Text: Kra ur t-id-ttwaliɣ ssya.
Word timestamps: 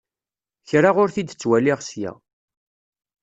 Kra 0.69 0.89
ur 1.01 1.09
t-id-ttwaliɣ 1.15 1.79
ssya. 1.83 2.11